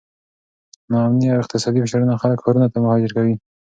[0.91, 3.35] ناامني او اقتصادي فشارونه خلک ښارونو ته مهاجر کوي.